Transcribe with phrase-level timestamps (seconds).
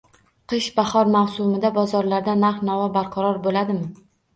[0.53, 3.93] Qish-bahor mavsumida bozorlarda narx-navo barqaror bo‘ladimi?